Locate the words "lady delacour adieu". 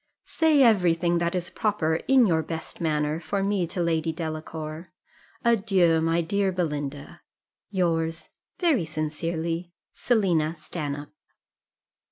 3.83-6.01